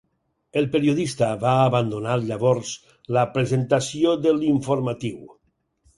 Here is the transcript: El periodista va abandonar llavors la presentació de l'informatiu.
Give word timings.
El 0.61 0.67
periodista 0.75 1.27
va 1.43 1.51
abandonar 1.65 2.15
llavors 2.23 2.71
la 3.19 3.27
presentació 3.37 4.15
de 4.25 4.37
l'informatiu. 4.43 5.21